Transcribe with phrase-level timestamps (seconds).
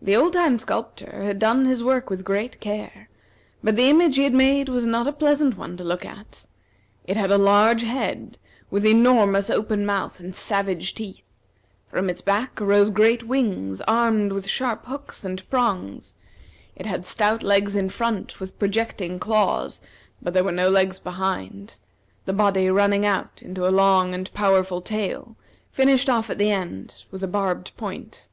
[0.00, 3.08] The old time sculptor had done his work with great care,
[3.60, 6.46] but the image he had made was not a pleasant one to look at.
[7.08, 8.38] It had a large head,
[8.70, 11.24] with enormous open mouth and savage teeth;
[11.90, 16.14] from its back arose great wings, armed with sharp hooks and prongs;
[16.76, 19.80] it had stout legs in front, with projecting claws;
[20.22, 21.80] but there were no legs behind,
[22.26, 25.34] the body running out into a long and powerful tail,
[25.72, 28.28] finished off at the end with a barbed point.